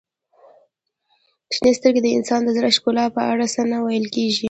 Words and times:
•شنې 1.55 1.71
سترګې 1.79 2.01
د 2.03 2.07
انسان 2.17 2.41
د 2.43 2.49
زړه 2.57 2.69
ښکلا 2.75 3.05
په 3.15 3.21
اړه 3.31 3.45
څه 3.53 3.61
نه 3.71 3.77
ویل 3.83 4.05
کیږي. 4.15 4.37